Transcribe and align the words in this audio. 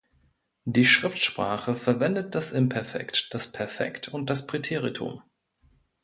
Die 0.65 0.83
Schriftsprache 0.83 1.75
verwendet 1.75 2.33
das 2.33 2.53
Imperfekt, 2.53 3.31
das 3.35 3.51
Perfekt 3.51 4.11
oder 4.11 4.25
das 4.25 4.47
Präteritum. 4.47 5.21